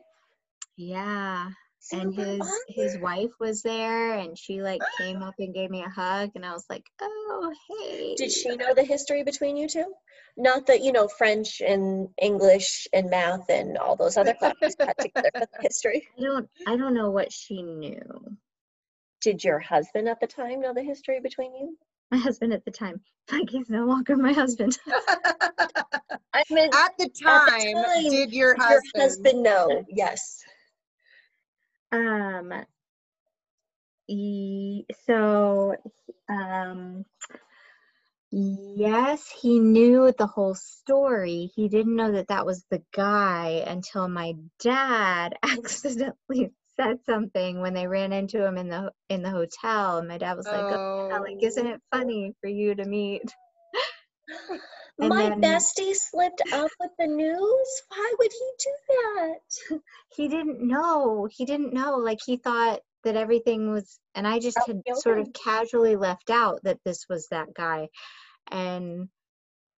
[0.78, 1.50] yeah.
[1.92, 3.02] And Super his his awkward.
[3.02, 6.54] wife was there and she like came up and gave me a hug and I
[6.54, 9.94] was like, "Oh, hey." Did she know the history between you two?
[10.38, 14.98] Not that, you know, French and English and math and all those other classes cut
[15.00, 16.08] together for the history.
[16.18, 18.38] I don't I don't know what she knew.
[19.22, 21.78] Did your husband at the time know the history between you?
[22.12, 24.78] My husband at the time, like he's no longer my husband.
[26.34, 29.04] I meant At the time, time, did your your husband?
[29.04, 29.86] husband know?
[29.90, 30.44] Yes.
[31.92, 32.66] Um
[35.06, 35.76] so
[36.30, 37.06] um
[38.32, 41.52] yes, he knew the whole story.
[41.56, 47.74] He didn't know that that was the guy until my dad accidentally said something when
[47.74, 50.78] they ran into him in the in the hotel and my dad was like, oh,
[51.10, 51.74] yeah, like isn't Oh.
[51.74, 53.24] it funny for you to meet
[55.08, 57.82] My then- bestie slipped up with the news.
[57.88, 59.80] Why would he do that?
[60.16, 64.58] he didn't know he didn't know like he thought that everything was and i just
[64.68, 67.88] had Okay, sort of casually left out that this was that guy
[68.52, 69.08] and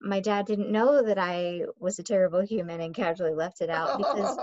[0.02, 4.00] my dad didn't know that i was a terrible human and casually left it out
[4.00, 4.36] because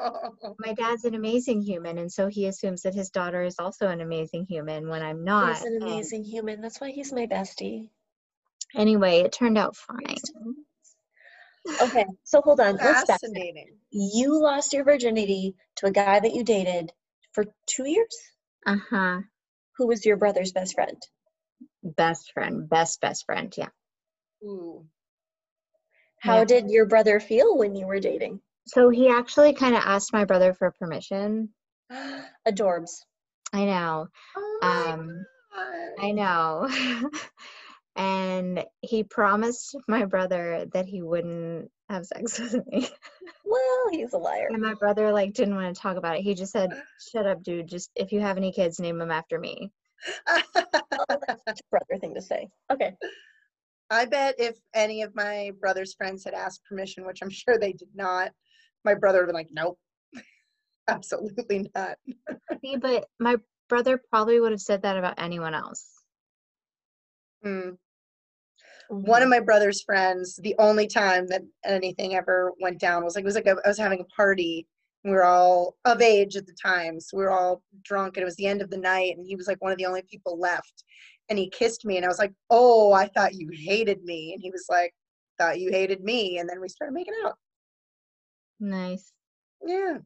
[0.60, 4.00] my dad's an amazing human and so he assumes that his daughter is also an
[4.00, 6.60] amazing human when i'm not He's an and amazing human.
[6.60, 7.88] That's why he's my bestie.
[8.76, 10.14] anyway it turned out fine.
[11.80, 12.78] Okay, so hold on.
[12.78, 13.76] Fascinating.
[13.90, 16.92] You lost your virginity to a guy that you dated
[17.32, 18.16] for two years.
[18.66, 19.20] uh-huh
[19.76, 21.00] Who was your brother's best friend?
[21.82, 23.68] best friend best best friend yeah
[24.44, 24.84] Ooh.
[26.20, 26.44] How Yeah.
[26.44, 28.40] did your brother feel when you were dating?
[28.66, 31.48] so he actually kind of asked my brother for permission
[32.48, 32.90] Adorbs.
[33.52, 36.04] i know Oh my um God.
[36.04, 36.68] I know.
[37.98, 42.88] and he promised my brother that he wouldn't have sex with me.
[43.44, 44.48] Well, he's a liar.
[44.50, 46.22] And my brother like didn't want to talk about it.
[46.22, 46.70] He just said,
[47.12, 47.66] "Shut up, dude.
[47.66, 49.70] Just if you have any kids, name them after me."
[50.28, 50.42] Oh,
[51.26, 52.48] that's such a brother thing to say.
[52.70, 52.94] Okay.
[53.90, 57.72] I bet if any of my brother's friends had asked permission, which I'm sure they
[57.72, 58.32] did not,
[58.84, 59.78] my brother would have been like, nope,
[60.88, 61.96] absolutely not.
[62.62, 63.36] See, but my
[63.68, 65.86] brother probably would have said that about anyone else.
[67.44, 67.78] Mm.
[68.88, 69.30] One of mm-hmm.
[69.30, 73.34] my brother's friends, the only time that anything ever went down was like, it was
[73.34, 74.66] like a, I was having a party.
[75.04, 76.98] and We were all of age at the time.
[77.00, 79.16] So we were all drunk and it was the end of the night.
[79.16, 80.84] And he was like one of the only people left.
[81.28, 81.96] And he kissed me.
[81.96, 84.32] And I was like, oh, I thought you hated me.
[84.32, 84.94] And he was like,
[85.38, 86.38] thought you hated me.
[86.38, 87.34] And then we started making out.
[88.60, 89.12] Nice.
[89.64, 89.98] Yeah.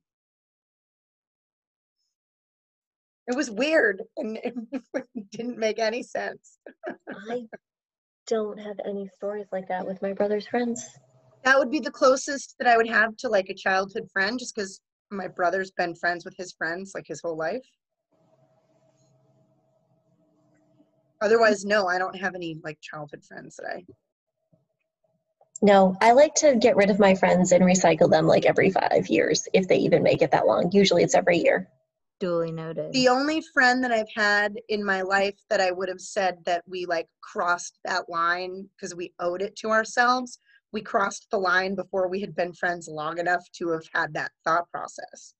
[3.29, 6.59] It was weird and it didn't make any sense.
[7.09, 7.47] I
[8.26, 10.87] don't have any stories like that with my brother's friends.
[11.44, 14.54] That would be the closest that I would have to like a childhood friend just
[14.54, 14.80] because
[15.11, 17.64] my brother's been friends with his friends like his whole life.
[21.20, 23.85] Otherwise, no, I don't have any like childhood friends that I.
[25.64, 29.06] No, I like to get rid of my friends and recycle them like every five
[29.08, 30.70] years, if they even make it that long.
[30.72, 31.68] Usually it's every year.
[32.22, 32.92] Duly noted.
[32.92, 36.62] The only friend that I've had in my life that I would have said that
[36.68, 40.38] we like crossed that line because we owed it to ourselves,
[40.72, 44.30] we crossed the line before we had been friends long enough to have had that
[44.44, 45.35] thought process.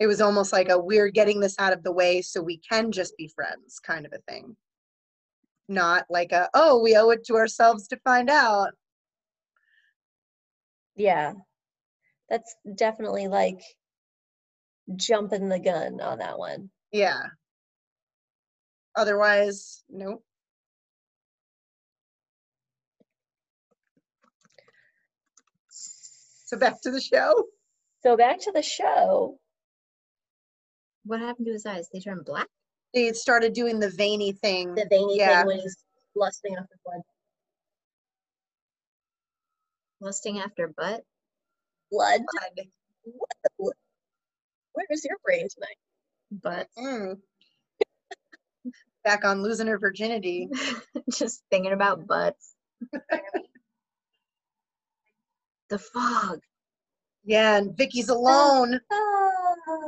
[0.00, 2.90] It was almost like a we're getting this out of the way so we can
[2.90, 4.56] just be friends kind of a thing.
[5.68, 8.72] Not like a, oh, we owe it to ourselves to find out.
[10.96, 11.34] Yeah.
[12.28, 13.60] That's definitely like
[14.96, 16.70] jumping the gun on that one.
[16.92, 17.22] Yeah.
[18.96, 20.22] Otherwise, nope.
[25.68, 27.46] So back to the show.
[28.02, 29.38] So back to the show.
[31.04, 31.88] what happened to his eyes?
[31.92, 32.46] They turned black?
[32.94, 34.74] They started doing the veiny thing.
[34.74, 35.38] The veiny Yeah.
[35.38, 35.76] thing when he's
[36.14, 37.00] lusting after blood.
[40.00, 41.04] Lusting after butt?
[41.90, 42.20] Blood.
[43.58, 43.74] Blood.
[44.74, 45.76] Where's your brain tonight?
[46.30, 46.68] Butt.
[46.78, 47.18] Mm.
[49.04, 50.48] Back on losing her virginity.
[51.12, 52.54] Just thinking about butts.
[55.68, 56.40] the fog.
[57.24, 58.80] Yeah, and Vicki's alone.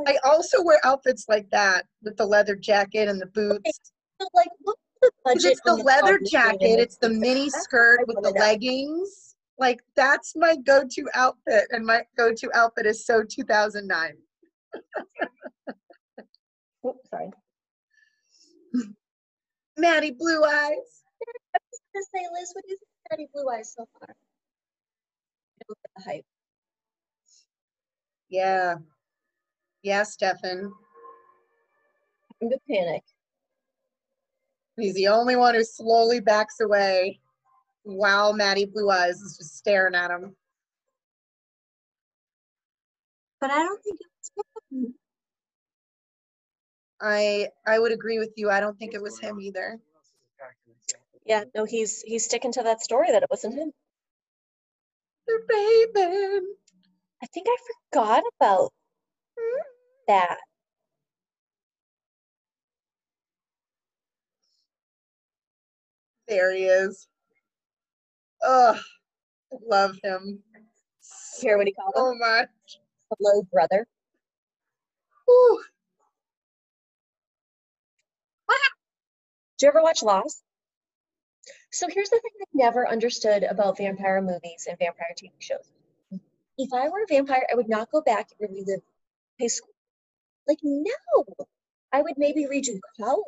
[0.06, 3.80] I also wear outfits like that with the leather jacket and the boots.
[4.20, 5.44] so like what's the budget?
[5.44, 9.34] It's the the leather fog machine in jacket, it's the mini skirt with the leggings.
[9.58, 14.14] Like that's my go-to outfit, and my go-to outfit is so 2009.
[16.86, 17.30] Oops, sorry.
[19.78, 21.02] Maddie Blue Eyes.
[21.54, 24.14] I was gonna say, Liz, what do you think of Daddy Blue Eyes so far?
[25.68, 26.26] Look at the hype.
[28.28, 28.76] Yeah.
[29.82, 30.72] Yeah, Stefan.
[32.42, 33.02] I'm gonna panic.
[34.76, 37.20] He's the only one who slowly backs away
[37.84, 40.34] while Maddie Blue Eyes is just staring at him.
[43.44, 44.94] But I don't think it was him.
[46.98, 48.48] I I would agree with you.
[48.48, 49.78] I don't think it was him either.
[51.26, 53.70] Yeah, no, he's he's sticking to that story that it wasn't him.
[55.26, 56.40] They're.
[57.22, 57.56] I think I
[57.92, 58.72] forgot about
[59.38, 59.60] hmm?
[60.08, 60.38] that.
[66.28, 67.06] There he is.
[68.42, 68.78] Ugh,
[69.68, 70.42] love him
[71.42, 72.18] Hear what he called so him?
[72.20, 72.48] much.
[73.18, 73.86] Hello, brother.
[75.26, 75.62] Whew.
[78.50, 78.54] Ah.
[79.58, 80.42] Did you ever watch Lost?
[81.70, 85.70] So here's the thing I've never understood about vampire movies and vampire TV shows.
[86.56, 88.82] If I were a vampire, I would not go back and relive
[89.40, 89.74] high school.
[90.46, 91.24] Like, no.
[91.92, 93.24] I would maybe redo college.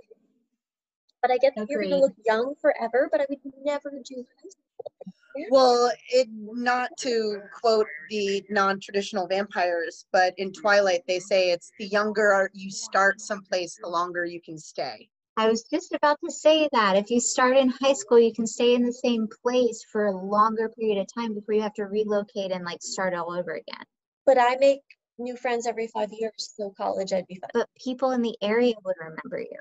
[1.22, 4.48] But I get that you're gonna look young forever, but I would never do high
[4.48, 5.15] school.
[5.50, 11.86] Well, it not to quote the non-traditional vampires, but in Twilight they say it's the
[11.86, 15.08] younger you start someplace, the longer you can stay.
[15.38, 16.96] I was just about to say that.
[16.96, 20.16] If you start in high school, you can stay in the same place for a
[20.16, 23.84] longer period of time before you have to relocate and like start all over again.
[24.24, 24.80] But I make
[25.18, 27.50] new friends every five years, so college I'd be fine.
[27.52, 29.58] But people in the area would remember you.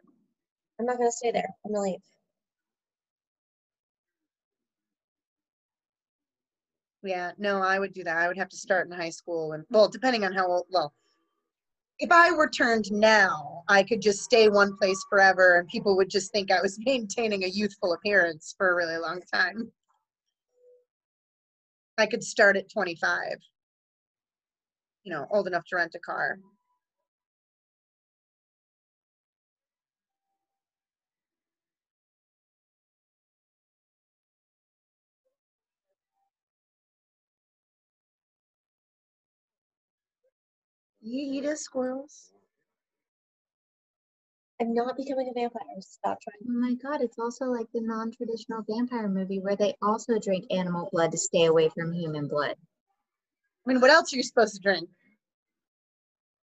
[0.80, 1.50] I'm not gonna stay there.
[1.66, 2.00] I'm gonna leave.
[7.06, 8.18] Yeah, no, I would do that.
[8.18, 10.92] I would have to start in high school and well, depending on how old, well,
[12.00, 16.10] if I were turned now, I could just stay one place forever and people would
[16.10, 19.72] just think I was maintaining a youthful appearance for a really long time.
[21.98, 23.38] I could start at 25.
[25.04, 26.40] You know, old enough to rent a car.
[41.08, 42.32] You eat a squirrels.
[44.60, 45.62] I'm not becoming a vampire.
[45.80, 46.50] Stop trying.
[46.50, 50.90] Oh my god, it's also like the non-traditional vampire movie where they also drink animal
[50.92, 52.56] blood to stay away from human blood.
[52.58, 54.90] I mean, what else are you supposed to drink?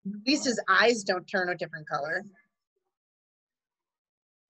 [0.06, 2.26] At least his eyes don't turn a different color.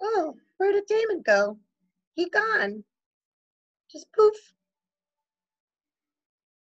[0.02, 1.60] Oh, where did Damon go?
[2.16, 2.84] He gone.
[3.92, 4.34] Just poof.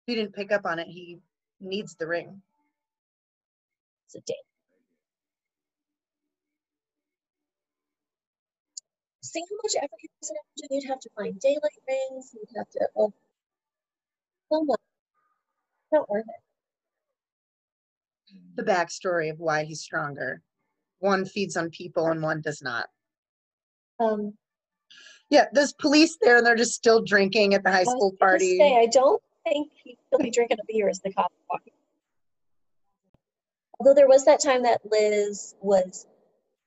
[0.07, 0.87] He didn't pick up on it.
[0.87, 1.19] He
[1.59, 2.41] needs the ring.
[4.15, 4.35] A date.
[9.21, 12.31] See how much effort you put into You'd have to find daylight rings.
[12.33, 12.87] You'd have to.
[12.95, 13.13] Oh,
[14.51, 14.79] so much.
[15.91, 16.41] Worth it.
[18.55, 20.41] The backstory of why he's stronger.
[20.99, 22.89] One feeds on people and one does not.
[23.99, 24.33] Um,
[25.29, 28.57] Yeah, there's police there and they're just still drinking at the high school party.
[28.57, 31.73] Say, I don't think he'll be drinking a beer as the cop walking.
[33.83, 36.07] Although there was that time that Liz was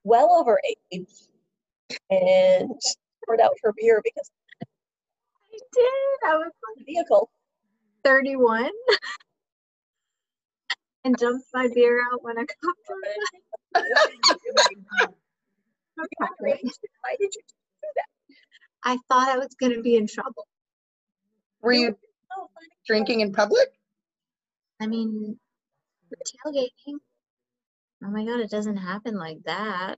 [0.04, 0.60] well over
[0.92, 1.08] age
[2.10, 2.70] and
[3.24, 4.30] poured out her beer because
[5.34, 6.28] I did.
[6.30, 7.30] I was of the vehicle.
[8.04, 8.68] 31
[11.06, 13.00] and dumped my beer out when a cop drove
[14.92, 15.08] by.
[15.96, 18.04] Why did you do that?
[18.84, 20.46] I thought I was going to be in trouble.
[21.62, 21.96] Were you
[22.36, 22.48] Oh,
[22.86, 23.68] drinking in public?
[24.82, 25.38] I mean,
[26.10, 26.98] we're tailgating.
[28.04, 29.96] Oh my god, it doesn't happen like that.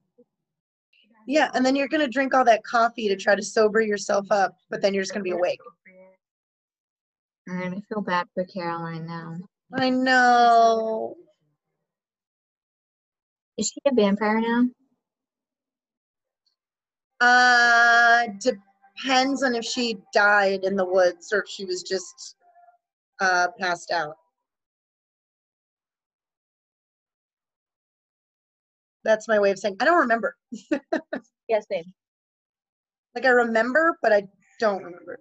[1.27, 4.57] Yeah, and then you're gonna drink all that coffee to try to sober yourself up,
[4.71, 5.61] but then you're just gonna be awake.
[7.49, 9.37] I feel bad for Caroline now.
[9.75, 11.17] I know.
[13.57, 14.65] Is she a vampire now?
[17.21, 22.37] Uh, depends on if she died in the woods or if she was just
[23.21, 24.17] uh passed out.
[29.09, 30.37] That's my way of saying I don't remember.
[31.49, 31.95] Yeah, same.
[33.15, 34.25] Like I remember, but I
[34.61, 35.19] don't remember.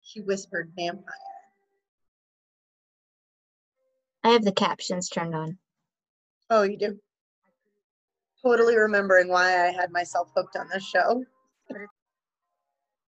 [0.00, 1.04] She whispered vampire.
[4.24, 5.58] I have the captions turned on.
[6.48, 6.98] Oh, you do?
[8.42, 11.22] Totally remembering why I had myself hooked on this show.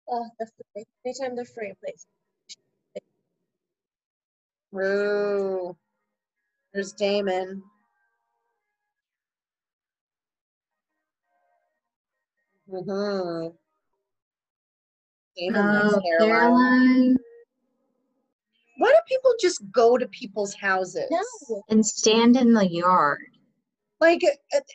[0.08, 0.84] Oh, the free.
[1.06, 2.06] Anytime they're free, please.
[4.72, 5.76] Roo.
[6.74, 7.64] There's Damon.
[12.72, 13.56] Mm-hmm.
[15.56, 17.18] Oh, Caroline.
[18.78, 21.10] Why do people just go to people's houses?
[21.12, 21.64] No.
[21.70, 23.20] And stand in the yard.
[24.00, 24.22] Like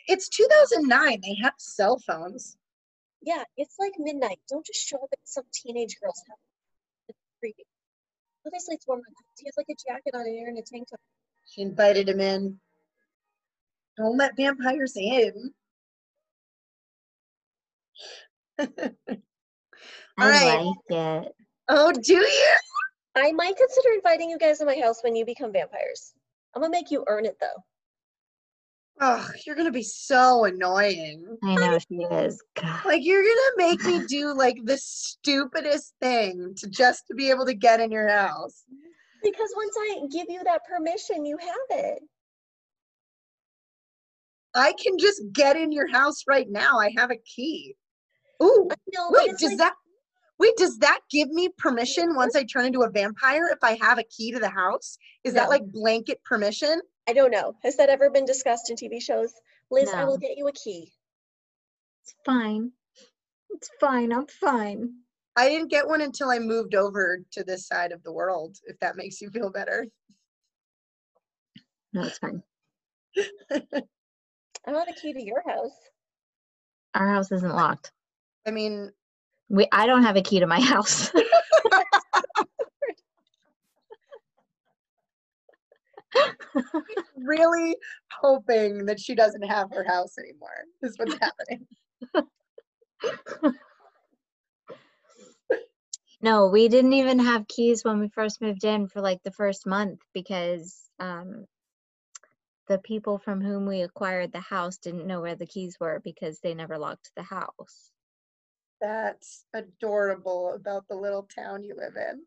[0.07, 1.21] it's 2009.
[1.21, 2.57] They have cell phones.
[3.21, 4.39] Yeah, it's like midnight.
[4.49, 6.39] Don't just show up at some teenage girl's house.
[7.07, 7.65] It's creepy.
[8.45, 9.01] Obviously, it's warm.
[9.37, 10.99] He has like a jacket on and a tank top.
[11.47, 12.59] She invited him in.
[13.97, 15.53] Don't let vampires in.
[18.59, 18.67] I
[20.19, 20.65] Alright.
[20.65, 21.35] like it.
[21.69, 22.55] Oh, do you?
[23.15, 26.13] I might consider inviting you guys to my house when you become vampires.
[26.55, 27.63] I'm gonna make you earn it though.
[28.99, 31.37] Oh, you're gonna be so annoying.
[31.43, 32.41] I know she is.
[32.55, 32.85] God.
[32.85, 37.45] Like you're gonna make me do like the stupidest thing to just to be able
[37.45, 38.63] to get in your house.
[39.23, 42.03] Because once I give you that permission, you have it.
[44.53, 46.77] I can just get in your house right now.
[46.79, 47.75] I have a key.
[48.41, 49.73] Ooh, I know, wait, does like- that
[50.39, 53.99] wait, does that give me permission once I turn into a vampire if I have
[53.99, 54.97] a key to the house?
[55.23, 56.81] Is that like blanket permission?
[57.07, 57.53] I don't know.
[57.63, 59.33] Has that ever been discussed in TV shows?
[59.69, 60.91] Liz, I will get you a key.
[62.03, 62.71] It's fine.
[63.51, 64.11] It's fine.
[64.11, 64.93] I'm fine.
[65.35, 68.77] I didn't get one until I moved over to this side of the world, if
[68.79, 69.87] that makes you feel better.
[71.93, 72.43] No, it's fine.
[73.51, 75.71] I want a key to your house.
[76.93, 77.91] Our house isn't locked.
[78.47, 78.91] I mean,
[79.49, 81.11] We I don't have a key to my house.
[87.15, 87.75] really
[88.11, 91.67] hoping that she doesn't have her house anymore, is what's happening.
[96.23, 99.65] No, we didn't even have keys when we first moved in for like the first
[99.65, 101.47] month because um,
[102.67, 106.39] the people from whom we acquired the house didn't know where the keys were because
[106.39, 107.89] they never locked the house.
[108.81, 112.23] That's adorable about the little town you live in.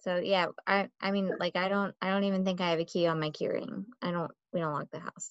[0.00, 2.84] So yeah, I I mean like I don't I don't even think I have a
[2.84, 3.86] key on my key ring.
[4.02, 5.30] I don't we don't lock the house.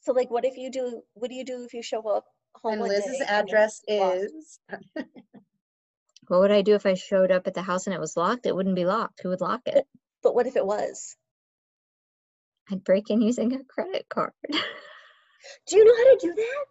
[0.00, 2.74] So like what if you do what do you do if you show up home
[2.74, 4.24] And Liz's day and address locked?
[4.24, 4.58] is
[6.28, 8.46] What would I do if I showed up at the house and it was locked?
[8.46, 9.20] It wouldn't be locked.
[9.22, 9.84] Who would lock it?
[10.22, 11.16] But what if it was?
[12.70, 14.32] I'd break in using a credit card.
[15.66, 16.64] Do you know how to do that?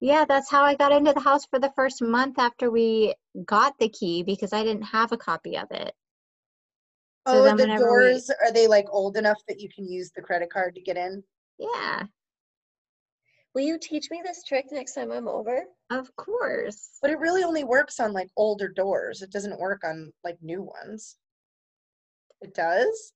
[0.00, 3.76] Yeah, that's how I got into the house for the first month after we got
[3.78, 5.94] the key because I didn't have a copy of it.
[7.26, 10.10] So Oh, the whenever we- doors are they like old enough that you can use
[10.14, 11.24] the credit card to get in?
[11.58, 12.04] Yeah,
[13.54, 15.64] Will you teach me this trick next time I'm over?
[15.90, 16.98] of course.
[17.02, 19.20] But it really only works on like older doors.
[19.22, 21.16] It doesn't work on like new ones.
[22.40, 23.12] It does?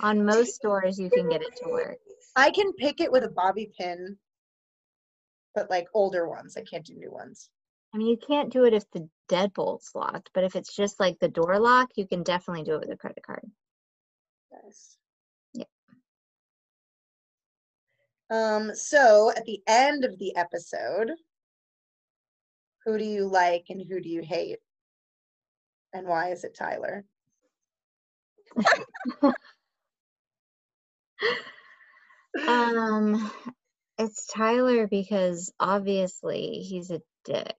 [0.00, 1.98] On most doors, you can get it to work.
[2.36, 4.18] I can pick it with a bobby pin,
[5.54, 6.56] but like older ones.
[6.56, 7.48] I can't do new ones.
[7.94, 11.18] I mean, you can't do it if the deadbolt's locked, but if it's just like
[11.18, 13.50] the door lock, you can definitely do it with a credit card.
[14.52, 14.96] Nice.
[15.54, 15.68] Yep.
[18.30, 21.10] Um, so at the end of the episode,
[22.86, 24.58] Who do you like and who do you hate?
[25.92, 27.04] And why is it Tyler?
[32.46, 33.30] Um,
[34.00, 37.56] it's Tyler because obviously he's a dick.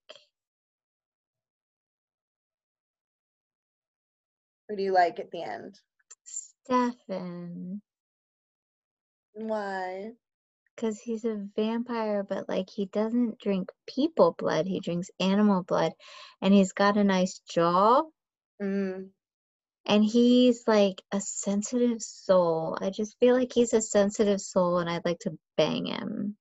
[4.69, 5.79] Who do you like at the end?
[6.23, 7.81] Stefan,
[9.33, 10.13] Why?
[10.75, 15.93] because he's a vampire, but like he doesn't drink people blood, he drinks animal blood,
[16.41, 18.03] and he's got a nice jaw,
[18.61, 19.11] Mm,
[19.85, 22.77] and he's like a sensitive soul.
[22.81, 26.35] I just feel like he's a sensitive soul, and I'd like to bang him.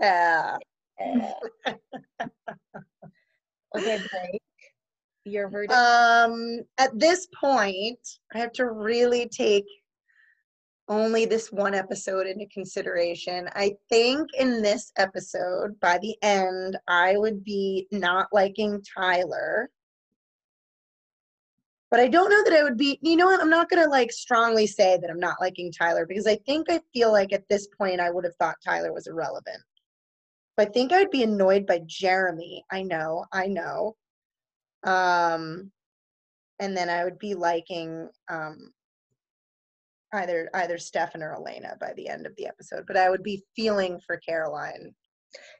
[0.00, 0.56] yeah.
[3.76, 4.42] Okay, Blake,
[5.24, 5.74] your verdict.
[5.74, 7.98] Um, at this point,
[8.34, 9.66] I have to really take
[10.88, 13.48] only this one episode into consideration.
[13.54, 19.68] I think in this episode, by the end, I would be not liking Tyler.
[21.90, 23.40] But I don't know that I would be, you know what?
[23.40, 26.66] I'm not going to like strongly say that I'm not liking Tyler because I think
[26.70, 29.62] I feel like at this point I would have thought Tyler was irrelevant.
[30.56, 32.64] But I think I'd be annoyed by Jeremy.
[32.70, 33.96] I know, I know.
[34.84, 35.70] Um,
[36.58, 38.72] and then I would be liking um,
[40.12, 42.84] either either Stefan or Elena by the end of the episode.
[42.86, 44.94] But I would be feeling for Caroline.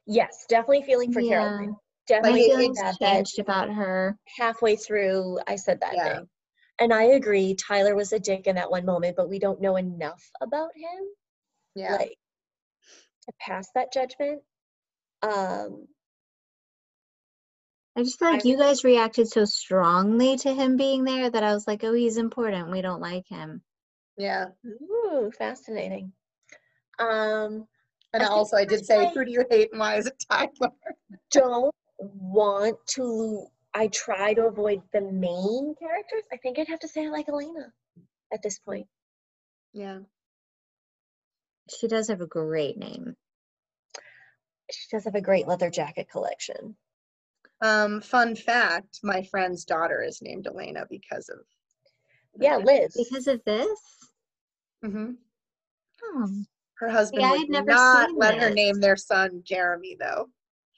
[0.07, 1.39] yes, definitely feeling for Yeah.
[1.39, 1.77] Caroline.
[2.11, 4.17] My Definitely it- feelings changed about her.
[4.39, 6.17] halfway through, I said that Yeah.
[6.19, 6.29] thing.
[6.81, 9.77] And I agree, Tyler was a dick in that one moment, but we don't know
[9.77, 11.05] enough about him,
[11.75, 11.97] Yeah.
[11.97, 12.17] like,
[13.27, 14.43] to pass that judgment.
[15.23, 15.89] Um,
[17.97, 21.43] I just feel like I you guys reacted so strongly to him being there that
[21.43, 22.71] I was like, oh, he's important.
[22.71, 23.63] We don't like him.
[24.17, 24.47] yeah.
[24.67, 26.13] ooh, fascinating.
[27.01, 27.69] Um,
[28.13, 30.25] And I also I did say, I- who do you hate and why is it
[30.31, 30.73] Tyler?
[31.33, 33.47] don't want to.
[33.75, 36.25] I try to avoid the main characters.
[36.33, 37.73] I think I'd have to say I like Elena
[38.33, 38.87] at this point.
[39.73, 40.01] Yeah.
[41.79, 43.15] She does have a great name.
[44.71, 46.77] She does have a great leather jacket collection.
[47.61, 51.39] Um, fun fact, my friend's daughter is named Elena because of
[52.41, 52.95] Yeah, Liz.
[52.97, 53.81] Because of this?
[54.85, 55.13] Mm-hmm.
[56.05, 56.29] Oh,
[56.79, 60.29] her husband I would had never not seen let her name their son Jeremy though.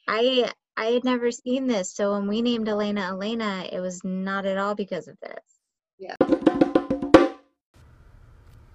[0.07, 1.93] I I had never seen this.
[1.93, 5.59] So when we named Elena Elena, it was not at all because of this.
[5.99, 6.15] Yeah.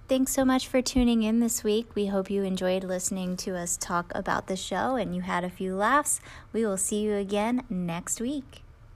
[0.09, 1.97] Thanks so much for tuning in this week.
[1.97, 5.51] We hope you enjoyed listening to us talk about the show and you had a
[5.51, 6.20] few laughs.
[6.53, 8.62] We will see you again next week.